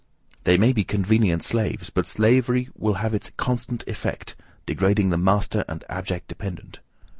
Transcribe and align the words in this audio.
They 0.45 0.57
may 0.57 0.73
be 0.73 0.83
convenient 0.83 1.43
slaves, 1.43 1.91
but 1.91 2.07
slavery 2.07 2.69
will 2.75 2.95
have 2.95 3.13
its 3.13 3.29
constant 3.37 3.87
effect, 3.87 4.35
degrading 4.65 5.11
the 5.11 5.17
master 5.19 5.63
and 5.69 5.81
the 5.81 5.91
abject 5.91 6.27
dependent. 6.27 6.79